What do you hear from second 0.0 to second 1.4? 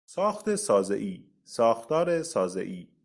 ساخت سازهای،